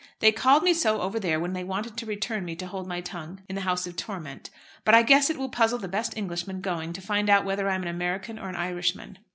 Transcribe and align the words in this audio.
They 0.17 0.31
called 0.31 0.63
me 0.63 0.73
so 0.73 0.99
over 0.99 1.19
there 1.19 1.39
when 1.39 1.53
they 1.53 1.63
wanted 1.63 1.95
to 1.95 2.07
return 2.07 2.43
me 2.43 2.55
to 2.55 2.65
hold 2.65 2.87
my 2.87 3.01
tongue 3.01 3.43
in 3.47 3.53
that 3.55 3.61
House 3.61 3.85
of 3.85 3.95
Torment; 3.95 4.49
but 4.83 4.95
I 4.95 5.03
guess 5.03 5.29
it 5.29 5.37
will 5.37 5.49
puzzle 5.49 5.77
the 5.77 5.87
best 5.87 6.17
Englishman 6.17 6.59
going 6.59 6.91
to 6.93 7.01
find 7.01 7.29
out 7.29 7.45
whether 7.45 7.69
I'm 7.69 7.83
an 7.83 7.87
American 7.87 8.39
or 8.39 8.49
an 8.49 8.55
Irishman. 8.55 9.19